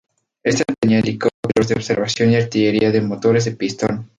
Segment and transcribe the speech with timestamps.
[0.41, 4.09] Esta tenía helicópteros de observación y artillería de motores de pistón.